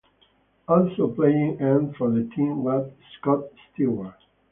Also 0.67 1.09
playing 1.09 1.61
end 1.61 1.95
for 1.95 2.09
the 2.09 2.23
team 2.35 2.63
was 2.63 2.91
Scott 3.19 3.43
Stewart. 3.71 4.15